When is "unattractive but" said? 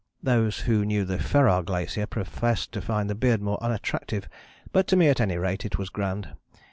3.61-4.87